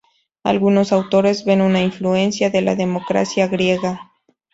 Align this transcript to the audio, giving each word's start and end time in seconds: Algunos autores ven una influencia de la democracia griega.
Algunos 0.43 0.93
autores 0.93 1.45
ven 1.45 1.61
una 1.61 1.83
influencia 1.83 2.49
de 2.49 2.63
la 2.63 2.73
democracia 2.73 3.47
griega. 3.47 4.11